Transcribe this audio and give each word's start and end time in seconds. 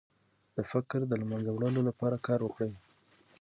د 0.55 0.57
فقر 0.71 0.99
د 1.07 1.11
له 1.21 1.25
منځه 1.31 1.49
وړلو 1.53 1.81
لپاره 1.89 2.23
کار 2.27 2.39
وکړئ. 2.43 2.71